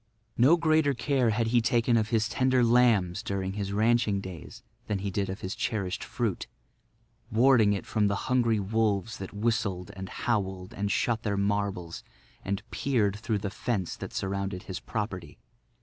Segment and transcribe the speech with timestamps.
[0.35, 4.97] No greater care had he taken of his tender lambs during his ranching days than
[4.97, 6.47] he did of his cherished fruit,
[7.29, 12.03] warding it from the hungry wolves that whistled and howled and shot their marbles
[12.43, 15.37] and peered through the fence that surrounded his property.